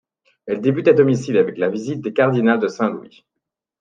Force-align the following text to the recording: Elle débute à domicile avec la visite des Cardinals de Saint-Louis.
Elle 0.47 0.61
débute 0.61 0.87
à 0.87 0.93
domicile 0.93 1.37
avec 1.37 1.59
la 1.59 1.69
visite 1.69 2.01
des 2.01 2.11
Cardinals 2.11 2.57
de 2.57 2.67
Saint-Louis. 2.67 3.23